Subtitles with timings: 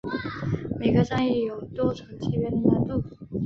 [0.79, 3.03] 每个战役有多种级别的难度。